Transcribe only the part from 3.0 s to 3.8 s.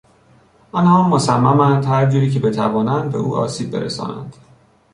به او آسیب